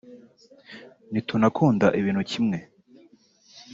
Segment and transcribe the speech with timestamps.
[1.11, 2.57] ntitunakunda ibintu kimwe